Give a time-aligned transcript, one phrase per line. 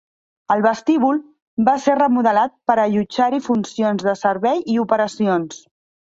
[0.53, 1.17] El vestíbul
[1.67, 5.61] va ser remodelat per allotjar-hi funcions de servei i operacions.